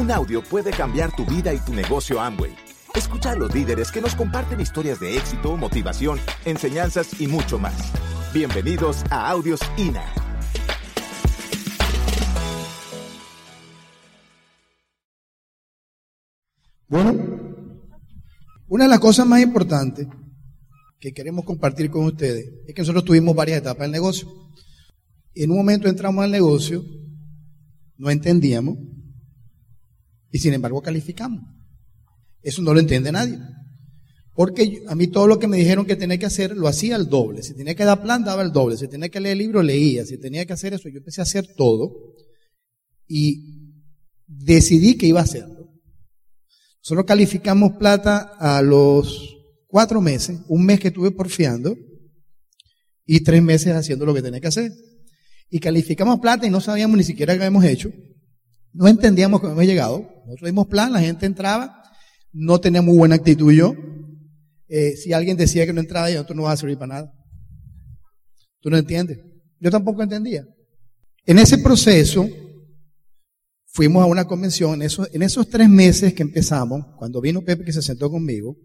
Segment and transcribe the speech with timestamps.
[0.00, 2.56] Un audio puede cambiar tu vida y tu negocio Amway.
[2.94, 7.92] Escucha a los líderes que nos comparten historias de éxito, motivación, enseñanzas y mucho más.
[8.32, 10.02] Bienvenidos a Audios INA.
[16.88, 17.12] Bueno,
[18.68, 20.06] una de las cosas más importantes
[20.98, 24.28] que queremos compartir con ustedes es que nosotros tuvimos varias etapas del negocio.
[25.34, 26.82] En un momento entramos al negocio,
[27.98, 28.78] no entendíamos
[30.30, 31.42] y sin embargo calificamos.
[32.42, 33.38] Eso no lo entiende nadie.
[34.34, 37.08] Porque a mí todo lo que me dijeron que tenía que hacer, lo hacía al
[37.08, 37.42] doble.
[37.42, 38.76] Si tenía que dar plan, daba el doble.
[38.76, 40.06] Si tenía que leer el libro, leía.
[40.06, 41.92] Si tenía que hacer eso, yo empecé a hacer todo.
[43.06, 43.74] Y
[44.26, 45.68] decidí que iba a hacerlo.
[46.80, 51.76] Solo calificamos plata a los cuatro meses, un mes que estuve porfiando
[53.04, 54.72] y tres meses haciendo lo que tenía que hacer.
[55.50, 57.90] Y calificamos plata y no sabíamos ni siquiera qué habíamos hecho.
[58.72, 59.98] No entendíamos cómo habíamos llegado.
[60.26, 61.82] Nosotros dimos plan, la gente entraba,
[62.32, 63.74] no tenía muy buena actitud yo.
[64.68, 67.12] Eh, si alguien decía que no entraba, yo, tú no vas a servir para nada.
[68.60, 69.18] Tú no entiendes.
[69.58, 70.44] Yo tampoco entendía.
[71.26, 72.28] En ese proceso,
[73.66, 77.64] fuimos a una convención, en esos, en esos tres meses que empezamos, cuando vino Pepe
[77.64, 78.56] que se sentó conmigo,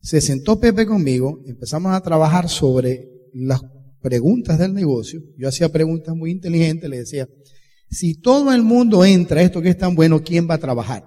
[0.00, 3.60] se sentó Pepe conmigo, empezamos a trabajar sobre las
[4.00, 5.20] preguntas del negocio.
[5.36, 7.28] Yo hacía preguntas muy inteligentes, le decía,
[7.90, 11.04] si todo el mundo entra esto que es tan bueno, ¿quién va a trabajar?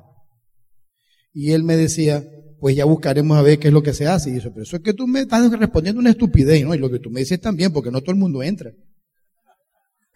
[1.34, 2.24] Y él me decía,
[2.60, 4.30] pues ya buscaremos a ver qué es lo que se hace.
[4.30, 6.76] Y yo, pero eso es que tú me estás respondiendo una estupidez, ¿no?
[6.76, 8.72] Y lo que tú me dices también, porque no todo el mundo entra.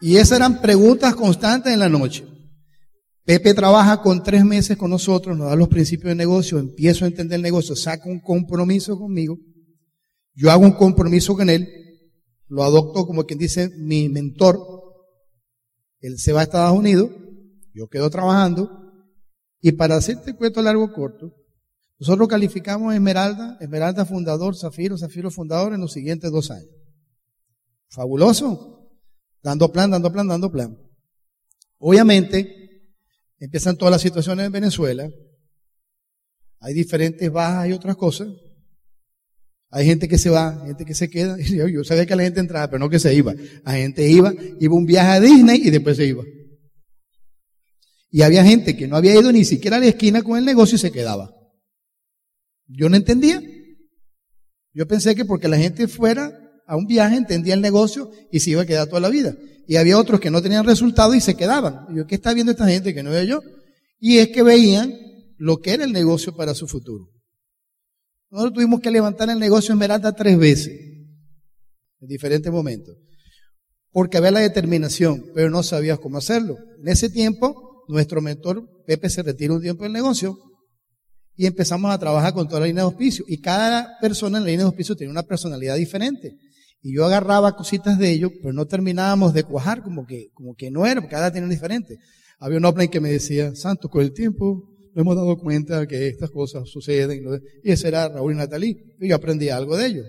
[0.02, 2.26] Y esas eran preguntas constantes en la noche.
[3.26, 7.08] Pepe trabaja con tres meses con nosotros, nos da los principios de negocio, empiezo a
[7.08, 9.40] entender el negocio, saca un compromiso conmigo,
[10.36, 11.68] yo hago un compromiso con él,
[12.48, 14.60] lo adopto como quien dice mi mentor,
[16.08, 17.10] él se va a Estados Unidos,
[17.74, 18.70] yo quedo trabajando,
[19.62, 21.34] y para hacerte cuento largo corto,
[21.98, 26.70] nosotros calificamos Esmeralda, Esmeralda fundador, Zafiro, Zafiro fundador en los siguientes dos años.
[27.90, 28.72] Fabuloso.
[29.42, 30.78] Dando plan, dando plan, dando plan.
[31.78, 32.92] Obviamente,
[33.40, 35.10] empiezan todas las situaciones en Venezuela.
[36.60, 38.28] Hay diferentes bajas y otras cosas.
[39.72, 41.38] Hay gente que se va, gente que se queda.
[41.40, 43.34] Yo sabía que la gente entraba, pero no que se iba.
[43.64, 46.24] La gente iba, iba un viaje a Disney y después se iba.
[48.10, 50.76] Y había gente que no había ido ni siquiera a la esquina con el negocio
[50.76, 51.34] y se quedaba.
[52.68, 53.42] Yo no entendía.
[54.74, 56.32] Yo pensé que porque la gente fuera
[56.68, 59.36] a un viaje entendía el negocio y se iba a quedar toda la vida.
[59.68, 61.88] Y había otros que no tenían resultado y se quedaban.
[61.90, 63.42] Y yo, ¿qué está viendo esta gente que no veo yo?
[64.00, 64.94] Y es que veían
[65.38, 67.10] lo que era el negocio para su futuro.
[68.36, 70.68] Nosotros tuvimos que levantar el negocio Esmeralda tres veces,
[72.02, 72.98] en diferentes momentos,
[73.92, 76.58] porque había la determinación, pero no sabías cómo hacerlo.
[76.82, 80.38] En ese tiempo, nuestro mentor Pepe se retira un tiempo del negocio
[81.38, 83.24] y empezamos a trabajar con toda la línea de auspicio.
[83.26, 86.36] Y cada persona en la línea de auspicio tenía una personalidad diferente.
[86.82, 90.70] Y yo agarraba cositas de ellos, pero no terminábamos de cuajar como que, como que
[90.72, 92.00] no era, porque cada tenía diferente.
[92.40, 96.08] Había un offline que me decía, Santo, con el tiempo nos hemos dado cuenta que
[96.08, 97.22] estas cosas suceden.
[97.64, 98.96] Y ese era Raúl y Natalí.
[99.02, 100.06] Y yo aprendí algo de ellos.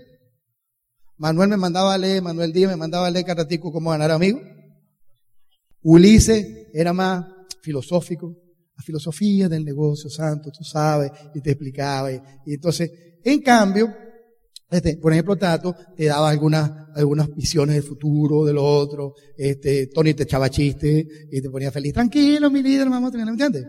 [1.16, 4.42] Manuel me mandaba a leer, Manuel Díaz me mandaba a leer Caratico cómo ganar amigos.
[5.82, 7.26] Ulises era más
[7.62, 8.36] filosófico,
[8.76, 12.12] la filosofía del negocio santo, tú sabes, y te explicaba.
[12.12, 12.88] Y, entonces,
[13.24, 13.92] en cambio,
[14.70, 20.14] este, por ejemplo, Tato te daba algunas, algunas visiones del futuro, del otro, este, Tony
[20.14, 21.92] te echaba chistes y te ponía feliz.
[21.92, 23.64] Tranquilo, mi líder, vamos a tener, ¿me entiendes?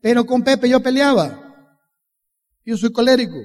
[0.00, 1.46] Pero con Pepe yo peleaba.
[2.64, 3.36] Yo soy colérico.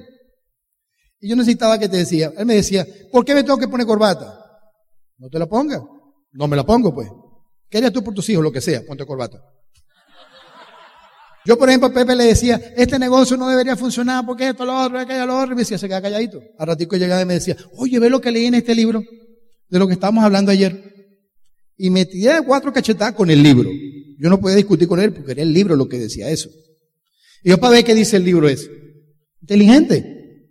[1.20, 3.86] Y yo necesitaba que te decía, él me decía, ¿por qué me tengo que poner
[3.86, 4.38] corbata?
[5.18, 5.82] No te la ponga.
[6.32, 7.08] No me la pongo, pues.
[7.68, 8.44] ¿Qué harías tú por tus hijos?
[8.44, 9.42] Lo que sea, ponte corbata.
[11.44, 14.76] Yo, por ejemplo, a Pepe le decía, este negocio no debería funcionar porque esto, lo
[14.76, 15.52] otro, aquello, lo otro.
[15.52, 16.40] Y me decía, se queda calladito.
[16.58, 19.02] A ratico llegaba y me decía, oye, ve lo que leí en este libro,
[19.68, 20.92] de lo que estábamos hablando ayer.
[21.76, 23.70] Y me tiré cuatro cachetadas con el libro.
[24.18, 26.50] Yo no podía discutir con él porque era el libro lo que decía eso.
[27.42, 28.70] Y yo para ver qué dice el libro es.
[29.40, 30.50] Inteligente.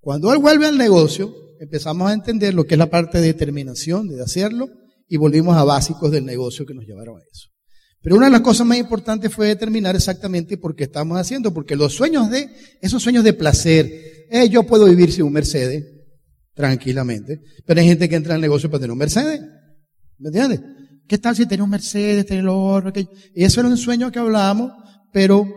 [0.00, 4.08] Cuando él vuelve al negocio, empezamos a entender lo que es la parte de determinación
[4.08, 4.68] de hacerlo
[5.08, 7.48] y volvimos a básicos del negocio que nos llevaron a eso.
[8.00, 11.76] Pero una de las cosas más importantes fue determinar exactamente por qué estamos haciendo, porque
[11.76, 12.48] los sueños de,
[12.80, 15.84] esos sueños de placer, eh, yo puedo vivir sin un Mercedes,
[16.54, 19.40] tranquilamente, pero hay gente que entra al negocio para tener un Mercedes,
[20.18, 20.60] ¿me entiendes?
[21.08, 23.10] ¿Qué tal si tenía un Mercedes, tener el oro, aquello?
[23.34, 24.72] Y eso era un sueño que hablábamos,
[25.12, 25.48] pero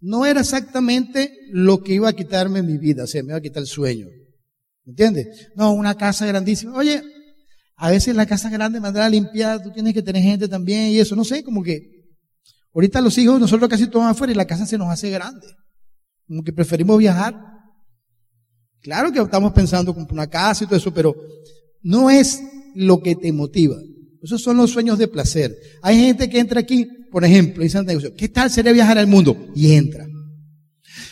[0.00, 3.40] no era exactamente lo que iba a quitarme mi vida, o sea, me iba a
[3.40, 4.06] quitar el sueño.
[4.84, 5.48] ¿Me entiendes?
[5.56, 6.76] No, una casa grandísima.
[6.76, 7.02] Oye,
[7.76, 10.98] a veces la casa grande mandar a limpiar, tú tienes que tener gente también y
[10.98, 11.94] eso, no sé, como que,
[12.74, 15.46] Ahorita los hijos, nosotros casi todos afuera y la casa se nos hace grande.
[16.26, 17.40] Como que preferimos viajar.
[18.80, 21.14] Claro que estamos pensando comprar una casa y todo eso, pero
[21.82, 22.42] no es
[22.74, 23.76] lo que te motiva.
[24.24, 25.54] Esos son los sueños de placer.
[25.82, 29.06] Hay gente que entra aquí, por ejemplo, y dice negocio, ¿qué tal sería viajar al
[29.06, 29.36] mundo?
[29.54, 30.06] Y entra.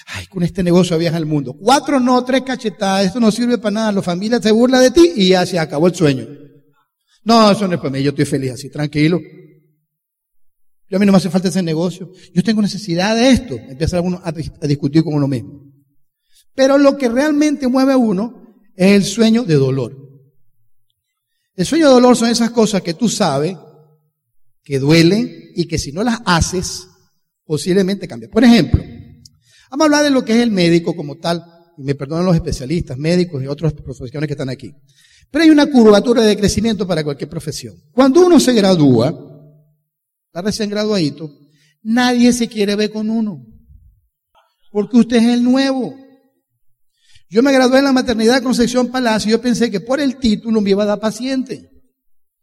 [0.06, 1.55] Ay, con este negocio viaja al mundo.
[1.55, 5.12] Cuatro no, tres cachetadas, esto no sirve para nada, la familia se burla de ti
[5.14, 6.26] y ya se acabó el sueño.
[7.25, 9.20] No, eso no es para mí, yo estoy feliz así, tranquilo.
[10.88, 12.11] Yo a mí no me hace falta ese negocio.
[12.35, 13.56] Yo tengo necesidad de esto.
[13.56, 15.62] Empieza uno a, a discutir con uno mismo.
[16.55, 20.01] Pero lo que realmente mueve a uno es el sueño de dolor.
[21.54, 23.56] El sueño de dolor son esas cosas que tú sabes
[24.64, 26.87] que duelen y que si no las haces,
[27.44, 28.31] posiblemente cambian.
[28.31, 28.82] Por ejemplo,
[29.70, 31.44] vamos a hablar de lo que es el médico como tal,
[31.76, 34.75] y me perdonan los especialistas, médicos y otras profesiones que están aquí.
[35.31, 37.75] Pero hay una curvatura de crecimiento para cualquier profesión.
[37.93, 39.08] Cuando uno se gradúa,
[40.26, 41.31] está recién graduadito,
[41.82, 43.44] nadie se quiere ver con uno.
[44.70, 45.94] Porque usted es el nuevo.
[47.32, 50.61] Yo me gradué en la maternidad Concepción Palacio y yo pensé que por el título
[50.61, 51.70] me iba a dar paciente.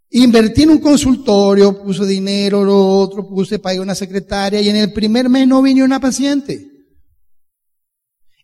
[0.10, 4.92] Invertí en un consultorio, puse dinero, lo otro, puse, pagué una secretaria y en el
[4.92, 6.72] primer mes no vino una paciente.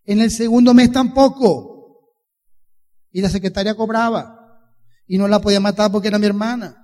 [0.04, 2.12] En el segundo mes tampoco.
[3.12, 4.70] Y la secretaria cobraba.
[5.08, 6.78] Y no la podía matar porque era mi hermana.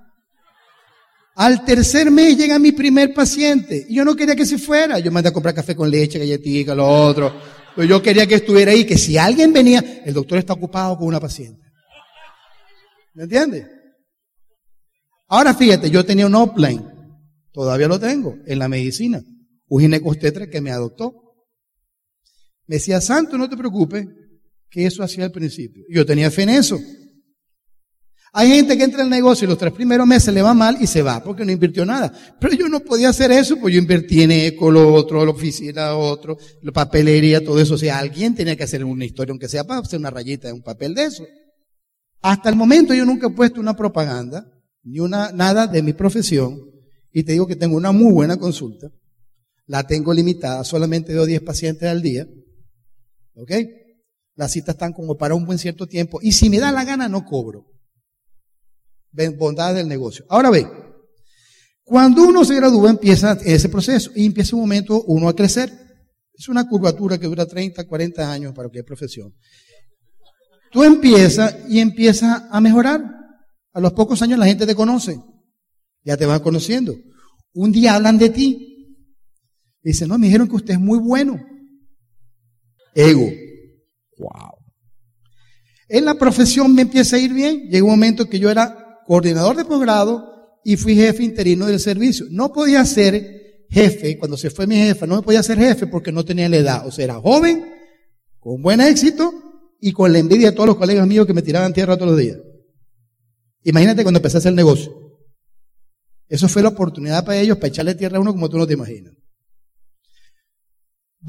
[1.36, 3.86] Al tercer mes llega mi primer paciente.
[3.88, 4.98] Y yo no quería que se fuera.
[4.98, 7.61] Yo mandé a comprar café con leche, galletita, lo otro.
[7.76, 11.08] Pero yo quería que estuviera ahí, que si alguien venía, el doctor está ocupado con
[11.08, 11.62] una paciente.
[13.14, 13.68] ¿Me entiende?
[15.28, 16.86] Ahora fíjate, yo tenía un offline.
[17.52, 19.22] Todavía lo tengo, en la medicina.
[19.68, 21.14] Un ginecostetra que me adoptó.
[22.68, 24.06] Me decía, Santo, no te preocupes,
[24.70, 25.84] que eso hacía al principio.
[25.90, 26.80] Yo tenía fe en eso.
[28.33, 30.88] Hay gente que entra al negocio y los tres primeros meses le va mal y
[30.88, 32.13] se va porque no invirtió nada.
[32.39, 35.95] Pero yo no podía hacer eso, pues yo invertí en eco, lo otro, la oficina,
[35.95, 37.74] otro, la papelería, todo eso.
[37.74, 40.54] O sea, alguien tenía que hacer una historia, aunque sea para hacer una rayita de
[40.54, 41.25] un papel de eso.
[42.22, 44.48] Hasta el momento yo nunca he puesto una propaganda,
[44.84, 46.57] ni una, nada de mi profesión,
[47.12, 48.88] y te digo que tengo una muy buena consulta.
[49.66, 52.25] La tengo limitada, solamente veo 10 pacientes al día.
[53.36, 53.51] ¿Ok?
[54.36, 56.19] Las citas están como para un buen cierto tiempo.
[56.22, 57.71] Y si me da la gana, no cobro
[59.38, 60.25] bondad del negocio.
[60.30, 60.68] Ahora ve,
[61.84, 65.72] cuando uno se gradúa empieza ese proceso y empieza un momento uno a crecer.
[66.34, 69.36] Es una curvatura que dura 30, 40 años para cualquier profesión.
[70.72, 73.04] Tú empiezas y empiezas a mejorar.
[73.74, 75.19] A los pocos años la gente te conoce.
[76.04, 76.96] Ya te van conociendo.
[77.54, 78.98] Un día hablan de ti.
[79.84, 81.40] Dicen, no, me dijeron que usted es muy bueno.
[82.96, 83.30] Ego.
[84.18, 84.52] Wow.
[85.90, 87.68] En la profesión me empieza a ir bien.
[87.69, 92.25] Llegó un momento que yo era coordinador de posgrado y fui jefe interino del servicio.
[92.30, 96.12] No podía ser jefe, cuando se fue mi jefa, no me podía ser jefe porque
[96.12, 96.88] no tenía la edad.
[96.88, 97.65] O sea, era joven,
[98.39, 99.33] con buen éxito
[99.80, 102.19] y con la envidia de todos los colegas míos que me tiraban tierra todos los
[102.19, 102.38] días.
[103.63, 104.94] Imagínate cuando empecé a hacer negocio.
[106.27, 108.74] Eso fue la oportunidad para ellos para echarle tierra a uno como tú no te
[108.74, 109.13] imaginas.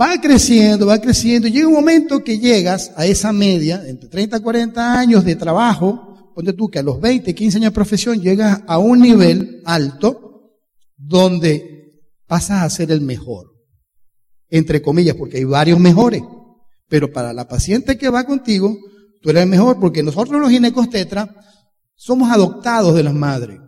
[0.00, 4.40] Va creciendo, va creciendo, llega un momento que llegas a esa media, entre 30 y
[4.40, 8.62] 40 años de trabajo, ponte tú que a los 20, 15 años de profesión llegas
[8.66, 10.52] a un nivel alto
[10.96, 13.52] donde pasas a ser el mejor.
[14.48, 16.22] Entre comillas, porque hay varios mejores.
[16.88, 18.76] Pero para la paciente que va contigo,
[19.20, 21.34] tú eres el mejor porque nosotros los ginecos tetra
[21.94, 23.58] somos adoptados de las madres.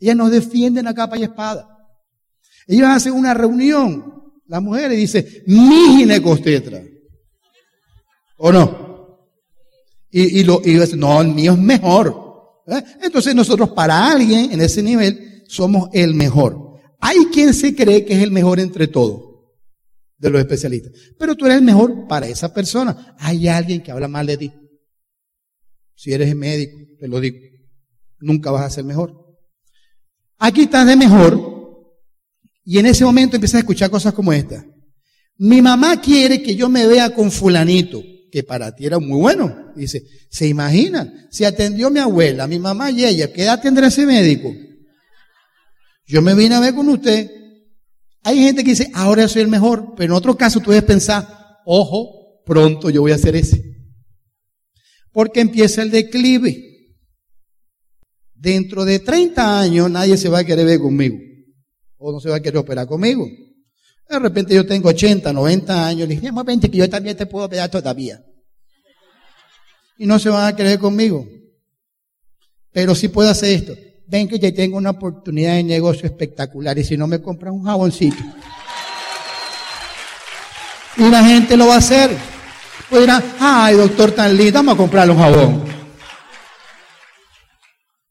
[0.00, 1.68] Ellas nos defienden a capa y espada.
[2.66, 6.82] Ellos hacen una reunión, las mujeres, y dicen, mi ginecos tetra.
[8.38, 8.91] ¿O no?
[10.14, 12.62] Y, y, lo, y no, el mío es mejor.
[12.66, 12.82] ¿Eh?
[13.02, 16.80] Entonces nosotros para alguien en ese nivel somos el mejor.
[17.00, 19.32] Hay quien se cree que es el mejor entre todos
[20.18, 20.92] de los especialistas.
[21.18, 23.16] Pero tú eres el mejor para esa persona.
[23.18, 24.52] Hay alguien que habla mal de ti.
[25.96, 27.38] Si eres médico, te lo digo,
[28.20, 29.14] nunca vas a ser mejor.
[30.38, 31.52] Aquí estás de mejor
[32.64, 34.64] y en ese momento empiezas a escuchar cosas como esta.
[35.38, 38.02] Mi mamá quiere que yo me vea con fulanito
[38.32, 39.72] que para ti era muy bueno.
[39.76, 41.28] Dice, ¿se imaginan?
[41.30, 44.50] Si atendió mi abuela, mi mamá y ella, ¿qué edad tendrá ese médico?
[46.06, 47.30] Yo me vine a ver con usted.
[48.22, 51.28] Hay gente que dice, ahora soy el mejor, pero en otro caso tú debes pensar,
[51.66, 53.62] ojo, pronto yo voy a hacer ese.
[55.12, 56.70] Porque empieza el declive.
[58.34, 61.18] Dentro de 30 años nadie se va a querer ver conmigo.
[61.98, 63.28] O no se va a querer operar conmigo.
[64.12, 67.24] De repente yo tengo 80, 90 años, le dije, vamos 20 que yo también te
[67.24, 68.22] puedo pegar todavía.
[69.96, 71.26] Y no se van a creer conmigo.
[72.72, 73.72] Pero sí puedo hacer esto.
[74.06, 77.64] ven que ya tengo una oportunidad de negocio espectacular y si no me compras un
[77.64, 78.22] jaboncito.
[80.98, 82.10] Y la gente lo va a hacer.
[82.90, 85.64] Pues dirán, ay doctor tan lindo, vamos a comprarle un jabón.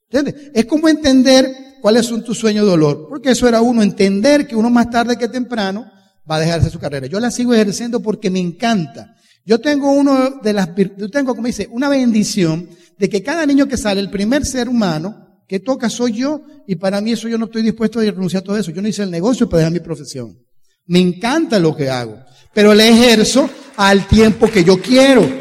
[0.10, 0.50] ¿Entiendes?
[0.56, 3.08] Es como entender cuáles son tus sueños de dolor.
[3.10, 5.86] Porque eso era uno, entender que uno más tarde que temprano
[6.30, 7.08] va a dejarse su carrera.
[7.08, 9.16] Yo la sigo ejerciendo porque me encanta.
[9.46, 13.68] Yo tengo uno de las, yo tengo, como dice, una bendición de que cada niño
[13.68, 17.38] que sale, el primer ser humano que toca soy yo, y para mí eso yo
[17.38, 18.72] no estoy dispuesto a renunciar a todo eso.
[18.72, 20.38] Yo no hice el negocio para dejar mi profesión.
[20.86, 22.20] Me encanta lo que hago,
[22.54, 25.41] pero le ejerzo al tiempo que yo quiero.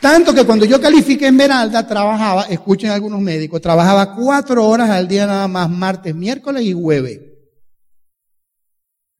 [0.00, 5.26] Tanto que cuando yo califiqué Esmeralda, trabajaba, escuchen algunos médicos, trabajaba cuatro horas al día
[5.26, 7.20] nada más, martes, miércoles y jueves.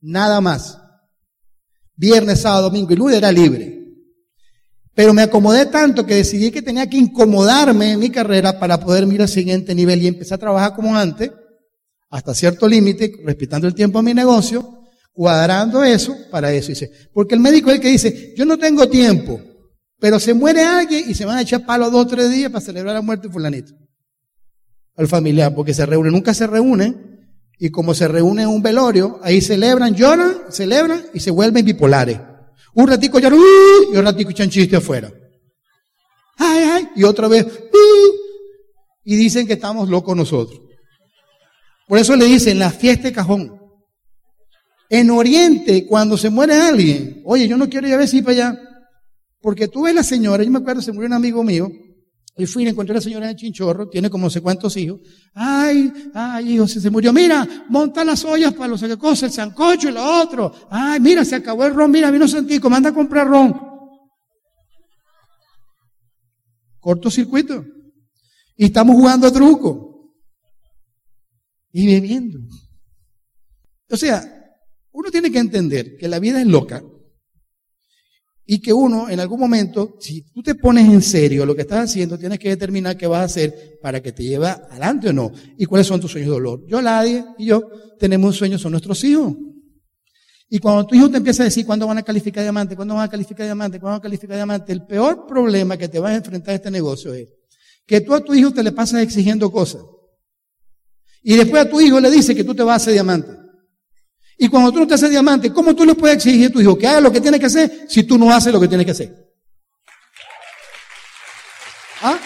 [0.01, 0.79] Nada más.
[1.95, 3.79] Viernes, sábado, domingo y lunes era libre.
[4.95, 9.07] Pero me acomodé tanto que decidí que tenía que incomodarme en mi carrera para poder
[9.07, 11.31] ir al siguiente nivel y empecé a trabajar como antes,
[12.09, 14.83] hasta cierto límite, respetando el tiempo a mi negocio,
[15.13, 16.73] cuadrando eso para eso.
[17.13, 19.41] Porque el médico es el que dice, yo no tengo tiempo,
[20.01, 22.65] pero se muere alguien y se van a echar palo dos o tres días para
[22.65, 23.75] celebrar la muerte de fulanito.
[24.97, 27.09] Al familiar, porque se reúnen, nunca se reúnen,
[27.59, 32.19] y como se reúnen en un velorio, ahí celebran, lloran, celebran y se vuelven bipolares.
[32.75, 33.39] Un ratico lloran,
[33.93, 35.13] y un ratico echan chiste afuera.
[36.39, 37.47] Ay, ay, y otra vez,
[39.05, 40.61] y dicen que estamos locos nosotros.
[41.87, 43.61] Por eso le dicen la fiesta de cajón.
[44.89, 48.33] En Oriente, cuando se muere alguien, oye, yo no quiero ir a ver si para
[48.33, 48.70] allá.
[49.41, 51.71] Porque tú ves la señora, yo me acuerdo, se murió un amigo mío,
[52.37, 54.77] y fui y encontré a la señora en el chinchorro, tiene como no sé cuántos
[54.77, 55.01] hijos.
[55.35, 57.13] Ay, ay, hijo, se, se murió.
[57.13, 60.53] Mira, monta las ollas para los que cosa, el sancocho y lo otro.
[60.71, 63.55] Ay, mira, se acabó el ron, mira, vino Santico, manda a comprar ron.
[66.79, 67.65] Cortocircuito.
[68.57, 70.15] Y estamos jugando a truco.
[71.73, 72.39] Y bebiendo.
[73.91, 74.23] O sea,
[74.93, 76.83] uno tiene que entender que la vida es loca
[78.53, 81.89] y que uno, en algún momento, si tú te pones en serio lo que estás
[81.89, 85.31] haciendo, tienes que determinar qué vas a hacer para que te lleve adelante o no.
[85.57, 86.65] Y cuáles son tus sueños de dolor.
[86.67, 87.63] Yo, Ladia y yo
[87.97, 89.37] tenemos un sueño, son nuestros hijos.
[90.49, 93.05] Y cuando tu hijo te empieza a decir cuándo van a calificar diamante, cuándo van
[93.05, 96.17] a calificar diamante, cuándo van a calificar diamante, el peor problema que te vas a
[96.17, 97.29] enfrentar a este negocio es
[97.87, 99.83] que tú a tu hijo te le pasas exigiendo cosas.
[101.23, 103.31] Y después a tu hijo le dice que tú te vas a hacer diamante.
[104.43, 106.79] Y cuando tú no te haces diamante, ¿cómo tú le puedes exigir a tu hijo
[106.79, 108.93] que haga lo que tiene que hacer si tú no haces lo que tiene que
[108.93, 109.15] hacer?
[112.01, 112.19] ¿Ah?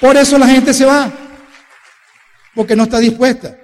[0.00, 1.12] Por eso la gente se va.
[2.54, 3.58] Porque no está dispuesta.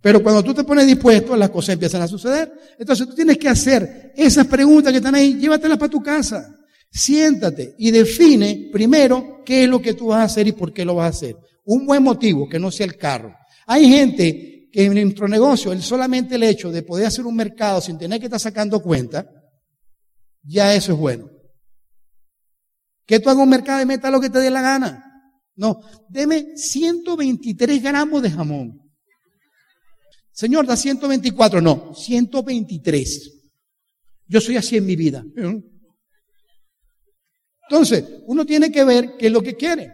[0.00, 2.50] Pero cuando tú te pones dispuesto, las cosas empiezan a suceder.
[2.78, 6.56] Entonces tú tienes que hacer esas preguntas que están ahí, llévatelas para tu casa.
[6.90, 10.86] Siéntate y define primero qué es lo que tú vas a hacer y por qué
[10.86, 11.36] lo vas a hacer.
[11.66, 13.34] Un buen motivo, que no sea el carro.
[13.66, 17.80] Hay gente que en nuestro negocio, el solamente el hecho de poder hacer un mercado
[17.80, 19.28] sin tener que estar sacando cuenta,
[20.42, 21.28] ya eso es bueno.
[23.06, 25.04] Que tú hagas un mercado y meta lo que te dé la gana.
[25.56, 28.80] No, deme 123 gramos de jamón.
[30.32, 31.60] Señor, da 124.
[31.60, 33.32] No, 123.
[34.26, 35.24] Yo soy así en mi vida.
[37.68, 39.92] Entonces, uno tiene que ver qué es lo que quiere.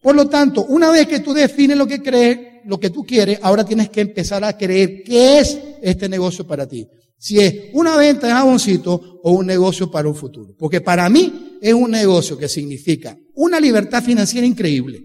[0.00, 3.38] Por lo tanto, una vez que tú defines lo que crees, lo que tú quieres,
[3.42, 6.86] ahora tienes que empezar a creer qué es este negocio para ti.
[7.18, 10.54] Si es una venta de jaboncito o un negocio para un futuro.
[10.58, 15.02] Porque para mí es un negocio que significa una libertad financiera increíble.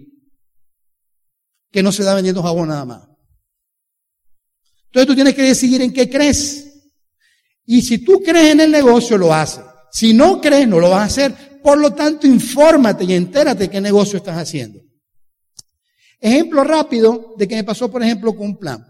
[1.70, 3.08] Que no se da vendiendo jabón nada más.
[4.86, 6.66] Entonces tú tienes que decidir en qué crees.
[7.64, 9.64] Y si tú crees en el negocio, lo haces.
[9.92, 11.60] Si no crees, no lo vas a hacer.
[11.62, 14.80] Por lo tanto, infórmate y entérate qué negocio estás haciendo.
[16.20, 18.86] Ejemplo rápido de que me pasó, por ejemplo, con un plan.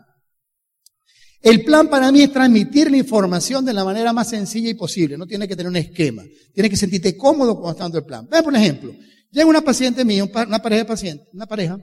[1.41, 5.17] El plan para mí es transmitir la información de la manera más sencilla y posible.
[5.17, 6.25] No tiene que tener un esquema.
[6.53, 8.29] Tiene que sentirte cómodo cuando está el plan.
[8.29, 8.93] Ve, por ejemplo,
[9.31, 11.79] llega una paciente mía, una pareja de pacientes, una pareja.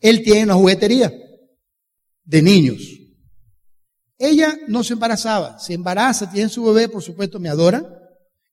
[0.00, 1.12] Él tiene una juguetería
[2.24, 2.82] de niños.
[4.18, 7.84] Ella no se embarazaba, se embaraza, tiene su bebé, por supuesto, me adora.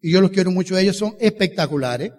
[0.01, 2.11] Y yo los quiero mucho, ellos son espectaculares.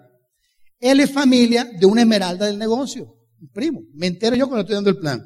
[0.79, 3.15] Él es familia de una esmeralda del negocio
[3.53, 3.81] primo.
[3.93, 5.23] Me entero yo cuando estoy dando el plan.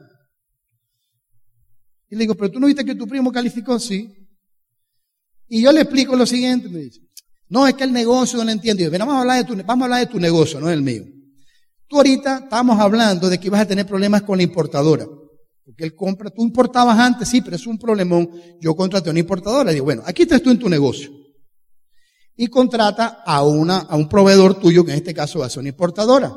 [2.09, 4.09] Y le digo, pero tú no viste que tu primo calificó, sí.
[5.47, 7.01] Y yo le explico lo siguiente, me dice,
[7.49, 8.83] no, es que el negocio no lo entiendo.
[8.91, 11.03] vamos a hablar de tu, vamos a hablar de tu negocio, no el mío.
[11.87, 15.07] Tú ahorita estamos hablando de que ibas a tener problemas con la importadora.
[15.65, 18.29] Porque él compra, tú importabas antes, sí, pero es un problemón.
[18.61, 19.71] Yo contraté a una importadora.
[19.71, 21.11] Digo, bueno, aquí estás tú en tu negocio.
[22.35, 25.59] Y contrata a una, a un proveedor tuyo, que en este caso va a ser
[25.59, 26.33] una importadora.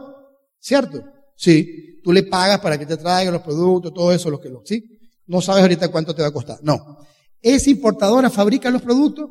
[0.59, 1.02] ¿Cierto?
[1.37, 2.01] Sí.
[2.03, 4.99] Tú le pagas para que te traiga los productos, todo eso, lo que lo, ¿sí?
[5.27, 6.59] No sabes ahorita cuánto te va a costar.
[6.62, 6.99] No.
[7.41, 9.31] ¿Esa importadora fabrica los productos?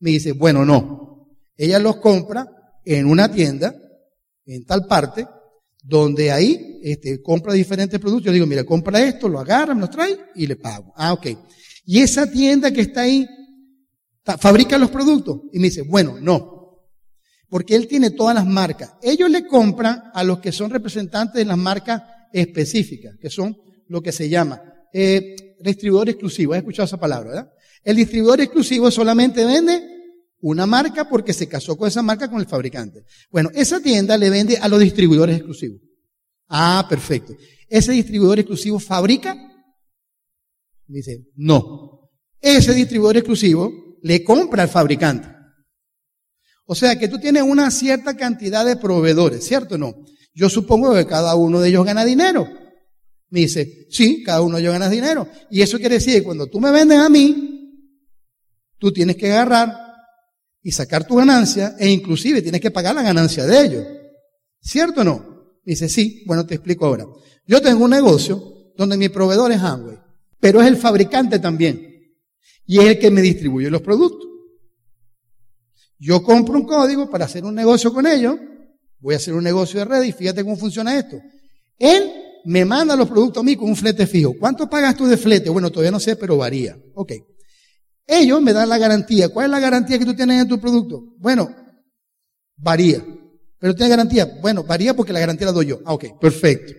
[0.00, 1.28] Me dice, bueno, no.
[1.56, 2.46] Ella los compra
[2.84, 3.74] en una tienda,
[4.46, 5.26] en tal parte,
[5.82, 8.26] donde ahí este, compra diferentes productos.
[8.26, 10.92] Yo digo, mira, compra esto, lo agarra, me lo trae y le pago.
[10.96, 11.26] Ah, ok.
[11.84, 13.26] Y esa tienda que está ahí,
[14.38, 15.42] fabrica los productos.
[15.52, 16.55] Y me dice, bueno, no.
[17.48, 18.94] Porque él tiene todas las marcas.
[19.02, 23.56] Ellos le compran a los que son representantes de las marcas específicas, que son
[23.88, 24.60] lo que se llama
[24.92, 26.52] eh, distribuidor exclusivo.
[26.54, 27.52] ¿Has escuchado esa palabra, verdad?
[27.84, 29.82] El distribuidor exclusivo solamente vende
[30.40, 33.04] una marca porque se casó con esa marca con el fabricante.
[33.30, 35.80] Bueno, esa tienda le vende a los distribuidores exclusivos.
[36.48, 37.34] Ah, perfecto.
[37.68, 39.36] ¿Ese distribuidor exclusivo fabrica?
[40.86, 42.10] Dice, no.
[42.40, 45.28] Ese distribuidor exclusivo le compra al fabricante.
[46.66, 50.04] O sea que tú tienes una cierta cantidad de proveedores, ¿cierto o no?
[50.34, 52.46] Yo supongo que cada uno de ellos gana dinero.
[53.30, 55.28] Me dice, sí, cada uno de ellos gana dinero.
[55.50, 57.92] Y eso quiere decir que cuando tú me vendes a mí,
[58.78, 59.74] tú tienes que agarrar
[60.62, 63.86] y sacar tu ganancia e inclusive tienes que pagar la ganancia de ellos.
[64.60, 65.18] ¿Cierto o no?
[65.64, 67.06] Me dice, sí, bueno, te explico ahora.
[67.46, 69.98] Yo tengo un negocio donde mi proveedor es Amway,
[70.40, 71.94] pero es el fabricante también.
[72.66, 74.25] Y es el que me distribuye los productos.
[75.98, 78.36] Yo compro un código para hacer un negocio con ellos.
[78.98, 81.18] Voy a hacer un negocio de red y fíjate cómo funciona esto.
[81.78, 82.12] Él
[82.44, 84.34] me manda los productos a mí con un flete fijo.
[84.38, 85.50] ¿Cuánto pagas tú de flete?
[85.50, 86.76] Bueno, todavía no sé, pero varía.
[86.94, 87.12] Ok.
[88.06, 89.28] Ellos me dan la garantía.
[89.28, 91.02] ¿Cuál es la garantía que tú tienes en tu producto?
[91.18, 91.48] Bueno,
[92.56, 93.04] varía.
[93.58, 94.38] Pero tiene garantía.
[94.40, 95.80] Bueno, varía porque la garantía la doy yo.
[95.84, 96.72] Ah, ok, perfecto.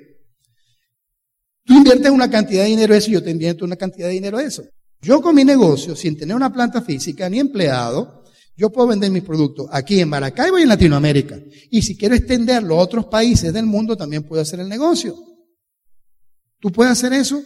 [1.66, 4.14] Tú inviertes una cantidad de dinero en eso y yo te invierto una cantidad de
[4.14, 4.64] dinero en eso.
[5.02, 8.24] Yo con mi negocio, sin tener una planta física ni empleado,
[8.58, 11.40] yo puedo vender mis productos aquí en Maracaibo y en Latinoamérica.
[11.70, 15.16] Y si quiero extenderlo a otros países del mundo, también puedo hacer el negocio.
[16.60, 17.40] ¿Tú puedes hacer eso?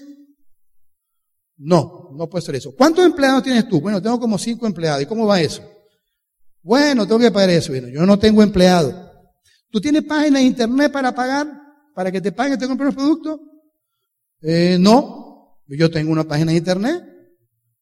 [1.58, 2.74] No, no puedo hacer eso.
[2.74, 3.82] ¿Cuántos empleados tienes tú?
[3.82, 5.04] Bueno, tengo como cinco empleados.
[5.04, 5.62] ¿Y cómo va eso?
[6.64, 7.74] Bueno, tengo que pagar eso.
[7.74, 9.12] Bueno, yo no tengo empleado.
[9.70, 11.48] ¿Tú tienes página de internet para pagar?
[11.94, 13.38] ¿Para que te paguen y te compren los productos?
[14.42, 15.60] Eh, no.
[15.68, 17.11] Yo tengo una página de internet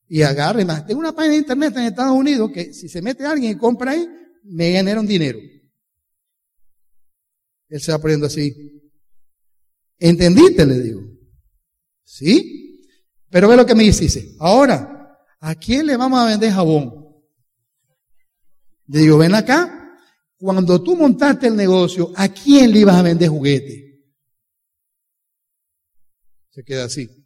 [0.10, 0.86] y agarre más.
[0.86, 3.92] Tengo una página de internet en Estados Unidos que si se mete alguien y compra
[3.92, 4.08] ahí,
[4.44, 5.40] me genera un dinero.
[7.70, 8.92] Él se va poniendo así.
[10.00, 10.66] ¿Entendiste?
[10.66, 11.02] Le digo.
[12.04, 12.84] ¿Sí?
[13.30, 14.36] Pero ve lo que me dice.
[14.40, 16.92] Ahora, ¿a quién le vamos a vender jabón?
[18.88, 19.76] Le digo, ven acá.
[20.38, 24.02] Cuando tú montaste el negocio, ¿a quién le ibas a vender juguete?
[26.50, 27.19] Se queda así.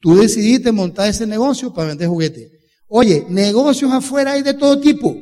[0.00, 2.50] Tú decidiste montar ese negocio para vender juguetes.
[2.88, 5.14] Oye, negocios afuera hay de todo tipo.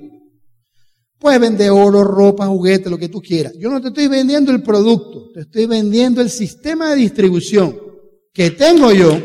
[1.18, 3.52] Puedes vender oro, ropa, juguetes, lo que tú quieras.
[3.58, 7.76] Yo no te estoy vendiendo el producto, te estoy vendiendo el sistema de distribución
[8.32, 9.20] que tengo yo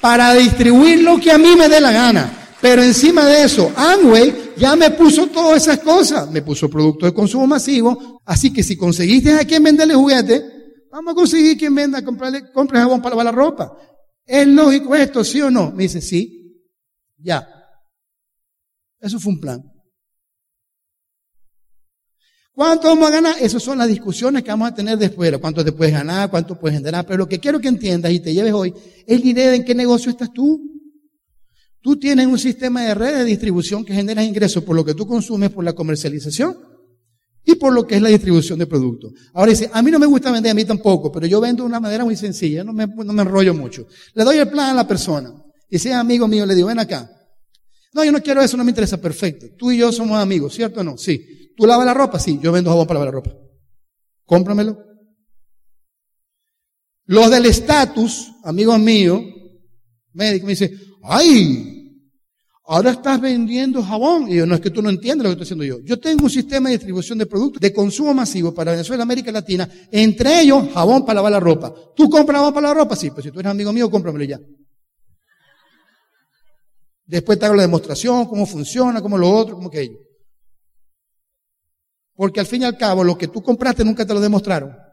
[0.00, 2.56] para distribuir lo que a mí me dé la gana.
[2.62, 6.30] Pero encima de eso, Amway ya me puso todas esas cosas.
[6.30, 8.22] Me puso productos de consumo masivo.
[8.24, 10.42] Así que si conseguiste a quien venderle juguetes,
[10.90, 13.76] vamos a conseguir quien venda, comprarle, compre jabón para lavar la ropa.
[14.26, 15.70] ¿Es lógico esto, sí o no?
[15.72, 16.62] Me dice, sí.
[17.18, 17.46] Ya.
[19.00, 19.62] Eso fue un plan.
[22.52, 23.34] ¿Cuánto vamos a ganar?
[23.40, 25.36] Esas son las discusiones que vamos a tener después.
[25.38, 26.30] ¿Cuánto te puedes ganar?
[26.30, 27.04] ¿Cuánto puedes generar?
[27.04, 28.72] Pero lo que quiero que entiendas y te lleves hoy
[29.06, 30.60] es la idea de en qué negocio estás tú.
[31.80, 35.06] Tú tienes un sistema de red de distribución que genera ingresos por lo que tú
[35.06, 36.73] consumes, por la comercialización
[37.44, 39.12] y por lo que es la distribución de productos.
[39.34, 41.68] Ahora dice, a mí no me gusta vender, a mí tampoco, pero yo vendo de
[41.68, 43.86] una manera muy sencilla, no me, no me enrollo mucho.
[44.14, 45.32] Le doy el plan a la persona.
[45.68, 47.10] Y si es amigo mío, le digo, ven acá.
[47.92, 49.46] No, yo no quiero eso, no me interesa, perfecto.
[49.56, 50.96] Tú y yo somos amigos, ¿cierto o no?
[50.96, 51.52] Sí.
[51.56, 52.18] ¿Tú lavas la ropa?
[52.18, 53.36] Sí, yo vendo jabón para lavar la ropa.
[54.24, 54.78] Cómpramelo.
[57.06, 59.20] Los del estatus, amigos míos,
[60.12, 61.73] médico, me dice, ay,
[62.66, 64.28] Ahora estás vendiendo jabón.
[64.28, 65.84] Y yo, no es que tú no entiendes lo que estoy haciendo yo.
[65.84, 69.30] Yo tengo un sistema de distribución de productos de consumo masivo para Venezuela y América
[69.30, 69.68] Latina.
[69.90, 71.74] Entre ellos, jabón para lavar la ropa.
[71.94, 72.96] ¿Tú compras jabón para lavar la ropa?
[72.96, 74.40] Sí, pues si tú eres amigo mío, cómpramelo ya.
[77.06, 79.98] Después te hago la demostración, cómo funciona, cómo lo otro, cómo aquello.
[82.14, 84.83] Porque al fin y al cabo, lo que tú compraste nunca te lo demostraron.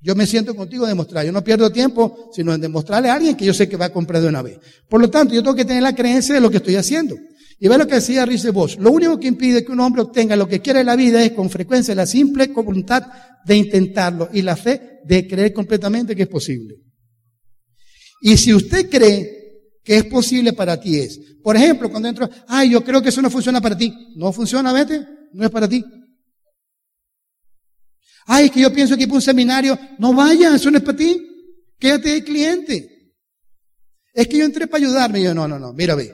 [0.00, 1.24] Yo me siento contigo a demostrar.
[1.24, 3.92] Yo no pierdo tiempo, sino en demostrarle a alguien que yo sé que va a
[3.92, 4.58] comprar de una vez.
[4.88, 7.16] Por lo tanto, yo tengo que tener la creencia de lo que estoy haciendo.
[7.58, 8.78] Y ve lo que decía Rice Bosch.
[8.78, 11.32] Lo único que impide que un hombre obtenga lo que quiere en la vida es
[11.32, 13.04] con frecuencia la simple voluntad
[13.46, 16.76] de intentarlo y la fe de creer completamente que es posible.
[18.20, 22.70] Y si usted cree que es posible para ti es, por ejemplo, cuando entro, ay,
[22.70, 23.94] yo creo que eso no funciona para ti.
[24.16, 25.84] No funciona, vete, no es para ti.
[28.26, 29.78] Ay, es que yo pienso que ir para un seminario.
[29.98, 31.24] No vayas, eso no es para ti.
[31.78, 33.14] Quédate de cliente.
[34.12, 35.20] Es que yo entré para ayudarme.
[35.20, 36.12] Y yo, no, no, no, mira, ve.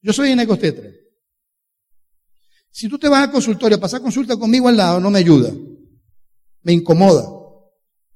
[0.00, 0.88] Yo soy enecostetra.
[2.70, 5.52] Si tú te vas al consultorio a pasar consulta conmigo al lado, no me ayuda.
[6.62, 7.26] Me incomoda.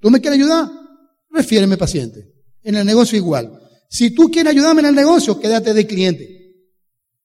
[0.00, 0.70] ¿Tú me quieres ayudar?
[1.30, 2.32] Refiéreme paciente.
[2.62, 3.58] En el negocio igual.
[3.88, 6.28] Si tú quieres ayudarme en el negocio, quédate de cliente.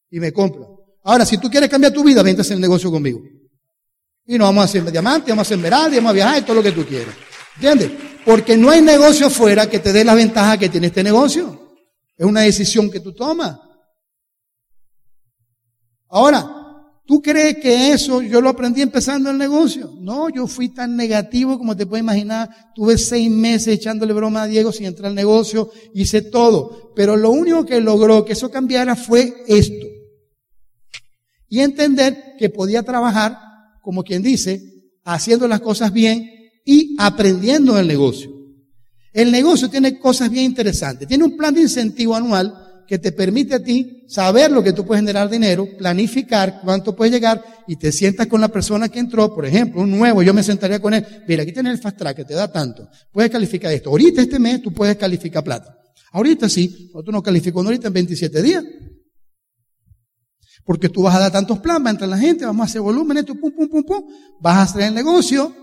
[0.10, 0.66] Y me compra.
[1.04, 3.22] Ahora, si tú quieres cambiar tu vida, vente a el negocio conmigo.
[4.26, 6.56] Y nos vamos a hacer diamante, vamos a hacer esmeralda, vamos a viajar y todo
[6.56, 7.14] lo que tú quieras.
[7.56, 7.92] ¿Entiendes?
[8.26, 11.76] Porque no hay negocio afuera que te dé la ventaja que tiene este negocio.
[12.18, 13.60] Es una decisión que tú tomas.
[16.08, 16.48] Ahora,
[17.06, 19.92] ¿tú crees que eso yo lo aprendí empezando el negocio?
[20.00, 22.72] No, yo fui tan negativo como te puedes imaginar.
[22.76, 26.94] Tuve seis meses echándole broma a Diego sin entrar al negocio, hice todo.
[26.96, 29.88] Pero lo único que logró que eso cambiara fue esto.
[31.50, 33.38] Y entender que podía trabajar
[33.84, 34.64] como quien dice,
[35.04, 36.32] haciendo las cosas bien
[36.66, 38.32] y aprendiendo el negocio.
[39.12, 41.08] El negocio tiene cosas bien interesantes.
[41.08, 42.56] Tiene un plan de incentivo anual
[42.88, 47.14] que te permite a ti saber lo que tú puedes generar dinero, planificar cuánto puedes
[47.14, 50.44] llegar y te sientas con la persona que entró, por ejemplo, un nuevo, yo me
[50.44, 53.72] sentaría con él, mira, aquí tienes el fast track que te da tanto, puedes calificar
[53.72, 53.90] esto.
[53.90, 55.78] Ahorita este mes tú puedes calificar plata.
[56.12, 58.64] Ahorita sí, nosotros no calificamos ahorita en 27 días.
[60.66, 62.82] Porque tú vas a dar tantos planes, va a entrar la gente, vamos a hacer
[62.82, 64.04] volumen, esto, pum, pum, pum, pum.
[64.40, 65.54] Vas a hacer el negocio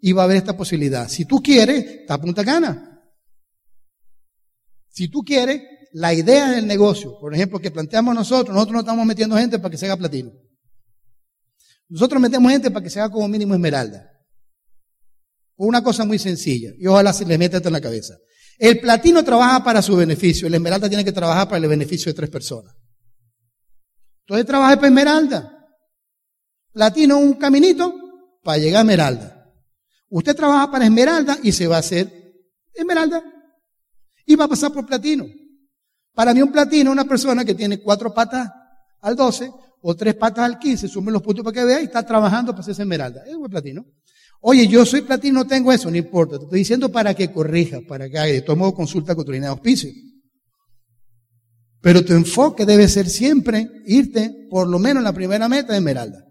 [0.00, 1.08] y va a haber esta posibilidad.
[1.08, 3.02] Si tú quieres, está punta gana.
[4.88, 9.06] Si tú quieres, la idea del negocio, por ejemplo, que planteamos nosotros, nosotros no estamos
[9.06, 10.30] metiendo gente para que se haga platino.
[11.88, 14.08] Nosotros metemos gente para que se haga como mínimo esmeralda.
[15.56, 18.14] Una cosa muy sencilla, y ojalá se le meta esto en la cabeza.
[18.58, 22.14] El platino trabaja para su beneficio, el esmeralda tiene que trabajar para el beneficio de
[22.14, 22.74] tres personas.
[24.30, 25.68] Entonces trabajé para Esmeralda.
[26.72, 27.92] Platino un caminito
[28.44, 29.52] para llegar a Esmeralda.
[30.08, 32.32] Usted trabaja para Esmeralda y se va a hacer
[32.72, 33.24] Esmeralda.
[34.24, 35.26] Y va a pasar por platino.
[36.14, 38.48] Para mí un platino es una persona que tiene cuatro patas
[39.00, 39.50] al 12
[39.82, 42.60] o tres patas al 15, sumen los puntos para que vea y está trabajando para
[42.60, 43.24] hacerse esmeralda.
[43.26, 43.84] Es un platino.
[44.42, 46.38] Oye, yo soy platino, no tengo eso, no importa.
[46.38, 48.30] Te estoy diciendo para que corrija, para que haga.
[48.30, 49.90] De todo modo, consulta con tu línea de auspicio.
[51.80, 55.78] Pero tu enfoque debe ser siempre irte por lo menos en la primera meta de
[55.78, 56.26] Esmeralda.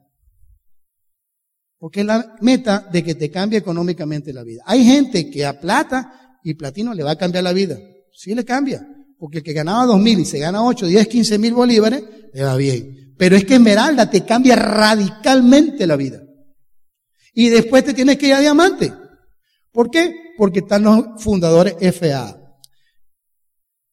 [1.80, 4.64] Porque es la meta de que te cambie económicamente la vida.
[4.66, 7.80] Hay gente que a plata y platino le va a cambiar la vida.
[8.12, 8.86] Sí le cambia.
[9.18, 12.44] Porque el que ganaba dos mil y se gana ocho, diez, quince mil bolívares, le
[12.44, 13.16] va bien.
[13.18, 16.22] Pero es que Esmeralda te cambia radicalmente la vida.
[17.34, 18.94] Y después te tienes que ir a diamante.
[19.72, 20.14] ¿Por qué?
[20.38, 22.39] Porque están los fundadores FA.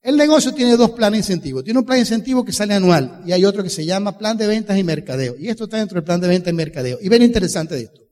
[0.06, 1.64] El negocio tiene dos planes de incentivo.
[1.64, 4.36] Tiene un plan de incentivo que sale anual y hay otro que se llama plan
[4.36, 5.34] de ventas y mercadeo.
[5.36, 6.98] Y esto está dentro del plan de ventas y mercadeo.
[7.02, 8.02] Y ven interesante de esto.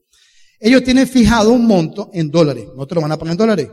[0.59, 2.65] Ellos tienen fijado un monto en dólares.
[2.75, 3.69] No te lo van a pagar en dólares.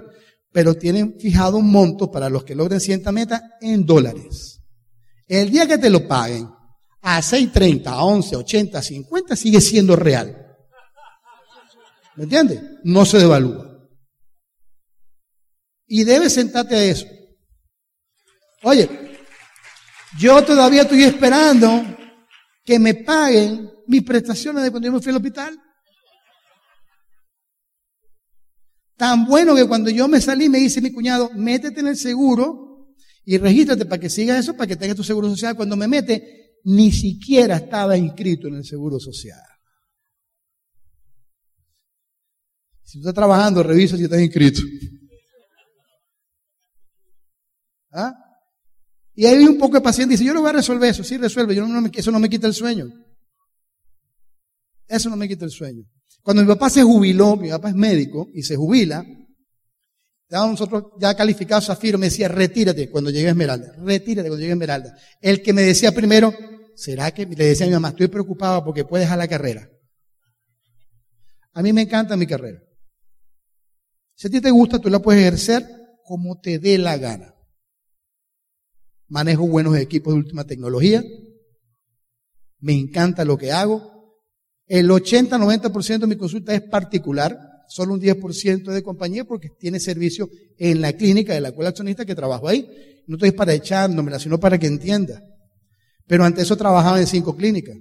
[0.53, 4.61] Pero tienen fijado un monto para los que logren cierta meta en dólares.
[5.27, 6.49] El día que te lo paguen
[7.01, 10.47] a 6.30, a 11, 80, 50 sigue siendo real.
[12.15, 12.63] ¿Me entiendes?
[12.85, 13.69] No se devalúa.
[15.89, 17.07] Y debes sentarte a eso.
[18.63, 18.89] Oye,
[20.19, 21.85] yo todavía estoy esperando
[22.65, 25.61] que me paguen mis prestaciones de cuando yo me fui al hospital.
[28.97, 32.95] Tan bueno que cuando yo me salí me dice mi cuñado, métete en el seguro
[33.25, 35.57] y regístrate para que sigas eso, para que tengas tu seguro social.
[35.57, 39.41] Cuando me mete, ni siquiera estaba inscrito en el seguro social.
[42.85, 44.61] Si tú estás trabajando, revisa si estás inscrito.
[47.91, 48.22] ¿Ah?
[49.15, 51.55] Y hay un poco de paciente dice, yo lo voy a resolver eso, sí resuelve,
[51.55, 52.89] yo no, eso no me quita el sueño.
[54.89, 55.85] Eso no me quita el sueño.
[56.23, 59.05] Cuando mi papá se jubiló, mi papá es médico y se jubila,
[60.31, 64.97] nosotros ya calificados Zafiro, me decía, retírate cuando llegue Esmeralda, retírate cuando llegue Esmeralda.
[65.21, 66.33] El que me decía primero,
[66.75, 67.27] ¿será que?
[67.27, 69.69] Le decía a mi mamá, estoy preocupado porque puedes dejar la carrera.
[71.53, 72.61] A mí me encanta mi carrera.
[74.15, 75.67] Si a ti te gusta, tú la puedes ejercer
[76.05, 77.35] como te dé la gana
[79.13, 81.05] manejo buenos equipos de última tecnología,
[82.61, 84.17] me encanta lo que hago.
[84.67, 90.31] El 80-90% de mi consulta es particular, solo un 10% de compañía porque tiene servicio
[90.57, 92.67] en la clínica de la cual accionista que trabajo ahí.
[93.07, 95.23] No estoy para echándomela, sino para que entienda.
[96.07, 97.77] Pero antes eso trabajaba en cinco clínicas.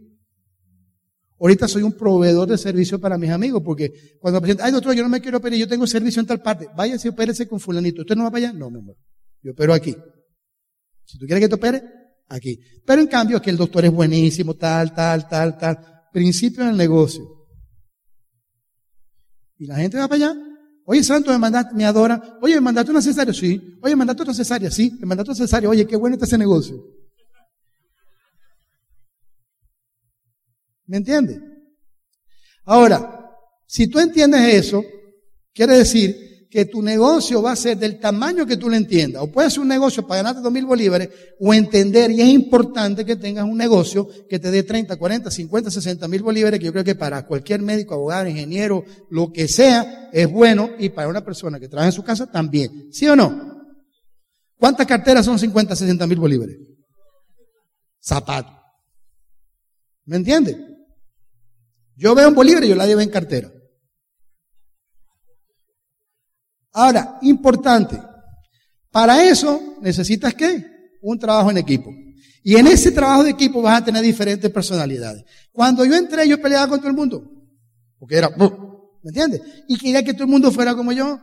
[1.39, 4.93] Ahorita soy un proveedor de servicio para mis amigos, porque cuando el paciente, ay doctor,
[4.93, 8.01] yo no me quiero operar, yo tengo servicio en tal parte, váyase opérese con fulanito.
[8.01, 8.53] ¿Usted no va para allá?
[8.53, 8.97] No, mi amor.
[9.41, 9.95] Yo opero aquí.
[11.05, 11.83] Si tú quieres que te opere,
[12.29, 12.59] aquí.
[12.85, 16.07] Pero en cambio, que el doctor es buenísimo, tal, tal, tal, tal.
[16.11, 17.23] Principio del negocio.
[19.57, 20.41] Y la gente va para allá.
[20.85, 22.39] Oye, santo, me me adora.
[22.41, 23.77] Oye, me mandaste una cesárea, sí.
[23.81, 24.91] Oye, me mandaste otra cesárea, sí.
[24.99, 25.69] Me mandaste otra cesárea.
[25.69, 26.83] Oye, qué bueno está ese negocio.
[30.87, 31.39] ¿Me entiendes?
[32.65, 33.31] Ahora,
[33.65, 34.83] si tú entiendes eso,
[35.53, 39.23] quiere decir que tu negocio va a ser del tamaño que tú lo entiendas.
[39.23, 41.09] O puede ser un negocio para ganarte dos mil bolívares,
[41.39, 45.71] o entender, y es importante que tengas un negocio que te dé 30, 40, 50,
[45.71, 50.09] 60 mil bolívares, que yo creo que para cualquier médico, abogado, ingeniero, lo que sea,
[50.11, 52.89] es bueno, y para una persona que trabaja en su casa también.
[52.91, 53.63] ¿Sí o no?
[54.57, 56.57] ¿Cuántas carteras son 50, 60 mil bolívares?
[58.01, 58.53] Zapatos.
[60.03, 60.57] ¿Me entiendes?
[61.95, 63.49] Yo veo un bolívar y yo la llevo en cartera.
[66.73, 68.01] Ahora, importante,
[68.91, 70.65] para eso necesitas qué?
[71.01, 71.91] Un trabajo en equipo.
[72.43, 75.23] Y en ese trabajo de equipo vas a tener diferentes personalidades.
[75.51, 77.23] Cuando yo entré, yo peleaba con todo el mundo.
[77.99, 79.41] Porque era, ¿me entiendes?
[79.67, 81.19] Y quería que todo el mundo fuera como yo.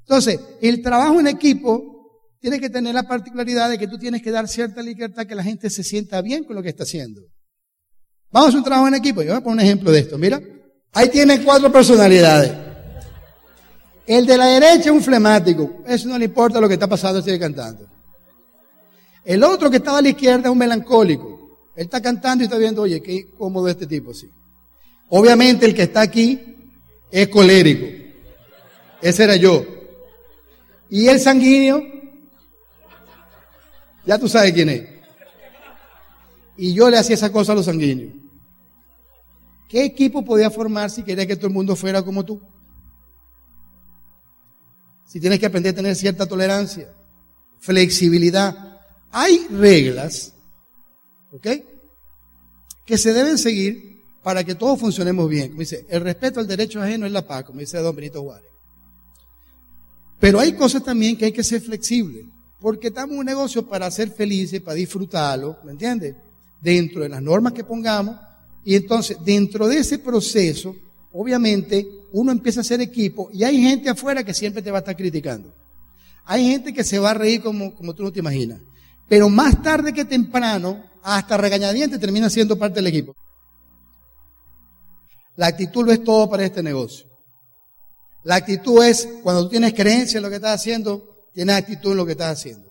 [0.00, 1.98] Entonces, el trabajo en equipo
[2.40, 5.44] tiene que tener la particularidad de que tú tienes que dar cierta libertad que la
[5.44, 7.20] gente se sienta bien con lo que está haciendo.
[8.30, 9.22] Vamos a un trabajo en equipo.
[9.22, 10.18] Yo voy a poner un ejemplo de esto.
[10.18, 10.40] Mira,
[10.92, 12.67] ahí tiene cuatro personalidades.
[14.08, 15.82] El de la derecha es un flemático.
[15.86, 17.86] Eso no le importa lo que está pasando, sigue cantando.
[19.22, 21.68] El otro que estaba a la izquierda es un melancólico.
[21.76, 24.30] Él está cantando y está viendo, oye, qué cómodo este tipo, sí.
[25.10, 26.40] Obviamente el que está aquí
[27.10, 27.86] es colérico.
[29.02, 29.62] Ese era yo.
[30.88, 31.82] Y el sanguíneo,
[34.06, 34.88] ya tú sabes quién es.
[36.56, 38.14] Y yo le hacía esa cosa a los sanguíneos.
[39.68, 42.40] ¿Qué equipo podía formar si quería que todo el mundo fuera como tú?
[45.08, 46.92] Si tienes que aprender a tener cierta tolerancia,
[47.58, 48.78] flexibilidad.
[49.10, 50.34] Hay reglas,
[51.32, 51.46] ¿ok?
[52.84, 55.48] Que se deben seguir para que todos funcionemos bien.
[55.48, 58.50] Como dice, el respeto al derecho ajeno es la paz, como dice don Benito Juárez.
[60.20, 62.26] Pero hay cosas también que hay que ser flexibles,
[62.60, 66.16] porque estamos en un negocio para ser felices, para disfrutarlo, ¿me entiendes?
[66.60, 68.14] Dentro de las normas que pongamos,
[68.62, 70.76] y entonces dentro de ese proceso,
[71.12, 74.80] obviamente, uno empieza a hacer equipo y hay gente afuera que siempre te va a
[74.80, 75.54] estar criticando.
[76.24, 78.60] Hay gente que se va a reír como, como tú no te imaginas.
[79.08, 83.14] Pero más tarde que temprano, hasta regañadiente, termina siendo parte del equipo.
[85.36, 87.06] La actitud lo es todo para este negocio.
[88.24, 91.96] La actitud es, cuando tú tienes creencia en lo que estás haciendo, tienes actitud en
[91.96, 92.70] lo que estás haciendo.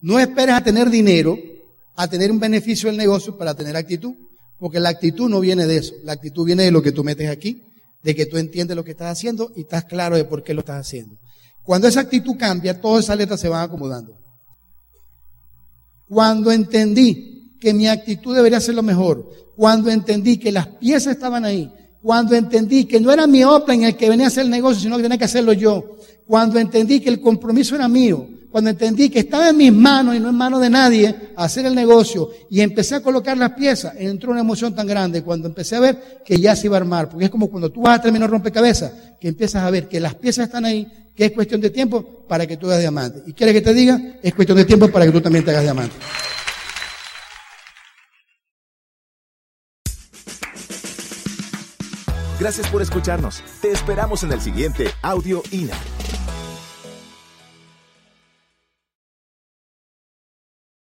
[0.00, 1.36] No esperes a tener dinero,
[1.96, 4.14] a tener un beneficio del negocio para tener actitud,
[4.64, 5.92] porque la actitud no viene de eso.
[6.04, 7.60] La actitud viene de lo que tú metes aquí,
[8.02, 10.60] de que tú entiendes lo que estás haciendo y estás claro de por qué lo
[10.60, 11.18] estás haciendo.
[11.62, 14.16] Cuando esa actitud cambia, todas esas letras se van acomodando.
[16.08, 21.44] Cuando entendí que mi actitud debería ser lo mejor, cuando entendí que las piezas estaban
[21.44, 24.80] ahí, cuando entendí que no era mi en el que venía a hacer el negocio,
[24.80, 29.10] sino que tenía que hacerlo yo, cuando entendí que el compromiso era mío, cuando entendí
[29.10, 32.60] que estaba en mis manos y no en manos de nadie hacer el negocio y
[32.60, 36.38] empecé a colocar las piezas, entró una emoción tan grande cuando empecé a ver que
[36.38, 39.26] ya se iba a armar, porque es como cuando tú vas a terminar rompecabezas, que
[39.26, 40.86] empiezas a ver que las piezas están ahí,
[41.16, 43.24] que es cuestión de tiempo para que tú hagas diamante.
[43.26, 44.00] ¿Y quieres que te diga?
[44.22, 45.96] Es cuestión de tiempo para que tú también te hagas diamante.
[52.38, 53.42] Gracias por escucharnos.
[53.60, 55.74] Te esperamos en el siguiente Audio INA.